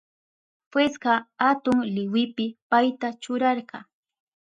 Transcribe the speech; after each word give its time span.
Jueska 0.71 1.11
atun 1.49 1.79
liwipi 1.95 2.45
payta 2.69 3.07
churarka. 3.21 3.77